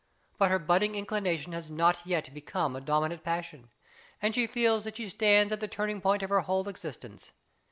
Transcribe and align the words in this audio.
But 0.39 0.49
her 0.49 0.57
budding 0.57 0.95
inclination 0.95 1.53
has 1.53 1.69
not 1.69 2.07
yet 2.07 2.33
become 2.33 2.75
a 2.75 2.81
dominant 2.81 3.23
passion, 3.23 3.69
and 4.19 4.33
she 4.33 4.47
feels 4.47 4.83
that 4.85 4.97
she 4.97 5.09
stands 5.09 5.53
at 5.53 5.59
the 5.59 5.67
turning 5.67 6.01
point 6.01 6.23
of 6.23 6.31
her 6.31 6.41
whole 6.41 6.67
existence. 6.67 7.33